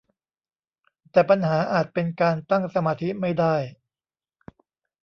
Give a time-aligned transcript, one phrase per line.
[1.11, 3.55] แต่ปัญหาอาจเป็นการตั้งสมาธิไม่ได้